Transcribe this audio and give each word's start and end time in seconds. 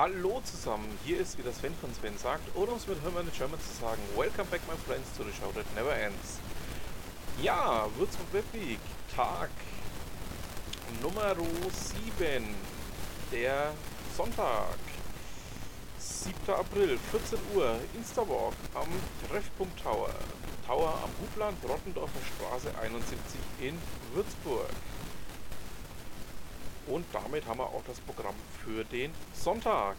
Hallo 0.00 0.40
zusammen, 0.42 0.88
hier 1.04 1.20
ist 1.20 1.36
wieder 1.36 1.52
Sven 1.52 1.74
von 1.78 1.92
Sven 1.92 2.16
sagt, 2.16 2.56
oder 2.56 2.72
um 2.72 2.78
es 2.78 2.86
mit 2.86 3.02
Hermann 3.02 3.26
in 3.26 3.32
German 3.34 3.60
zu 3.60 3.82
sagen, 3.82 4.00
Welcome 4.16 4.48
back 4.50 4.62
my 4.66 4.74
friends 4.86 5.14
to 5.14 5.24
the 5.24 5.30
show 5.30 5.52
that 5.52 5.66
never 5.74 5.94
ends. 5.94 6.38
Ja, 7.42 7.86
Würzburg 7.98 8.32
Webweek, 8.32 8.78
Tag 9.14 9.50
Nummer 11.02 11.36
7, 11.36 12.46
der 13.30 13.72
Sonntag, 14.16 14.78
7. 15.98 16.34
April, 16.48 16.98
14 17.10 17.38
Uhr, 17.54 17.76
Instawalk 17.94 18.54
am 18.72 18.88
Treffpunkt 19.28 19.82
Tower. 19.82 20.14
Tower 20.66 20.94
am 21.04 21.10
Hubland, 21.20 21.58
Rottendorfer 21.68 22.20
Straße 22.38 22.70
71 22.80 23.38
in 23.60 23.76
Würzburg. 24.14 24.70
Und 26.90 27.04
damit 27.12 27.46
haben 27.46 27.58
wir 27.58 27.66
auch 27.66 27.84
das 27.86 28.00
Programm 28.00 28.34
für 28.64 28.84
den 28.84 29.12
Sonntag. 29.32 29.96